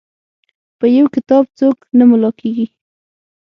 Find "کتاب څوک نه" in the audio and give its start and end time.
1.15-2.03